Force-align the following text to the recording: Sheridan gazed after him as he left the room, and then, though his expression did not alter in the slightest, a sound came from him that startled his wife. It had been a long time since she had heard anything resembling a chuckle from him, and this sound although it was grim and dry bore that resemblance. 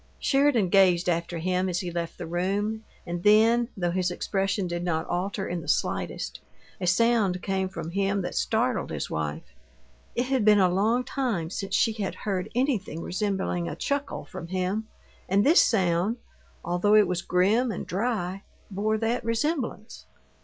Sheridan 0.17 0.69
gazed 0.69 1.07
after 1.07 1.37
him 1.37 1.69
as 1.69 1.81
he 1.81 1.91
left 1.91 2.17
the 2.17 2.25
room, 2.25 2.83
and 3.05 3.21
then, 3.21 3.67
though 3.77 3.91
his 3.91 4.09
expression 4.09 4.65
did 4.65 4.83
not 4.83 5.05
alter 5.05 5.47
in 5.47 5.61
the 5.61 5.67
slightest, 5.67 6.39
a 6.79 6.87
sound 6.87 7.43
came 7.43 7.69
from 7.69 7.91
him 7.91 8.23
that 8.23 8.33
startled 8.33 8.89
his 8.89 9.11
wife. 9.11 9.53
It 10.15 10.23
had 10.23 10.43
been 10.43 10.57
a 10.57 10.69
long 10.73 11.03
time 11.03 11.51
since 11.51 11.75
she 11.75 11.93
had 11.93 12.15
heard 12.15 12.49
anything 12.55 13.03
resembling 13.03 13.69
a 13.69 13.75
chuckle 13.75 14.25
from 14.25 14.47
him, 14.47 14.87
and 15.29 15.45
this 15.45 15.61
sound 15.61 16.17
although 16.65 16.95
it 16.95 17.07
was 17.07 17.21
grim 17.21 17.71
and 17.71 17.85
dry 17.85 18.41
bore 18.71 18.97
that 18.97 19.23
resemblance. 19.23 20.07